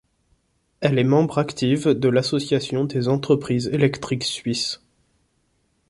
[0.79, 4.81] Elle est membre active de l'association des entreprises électriques suisses.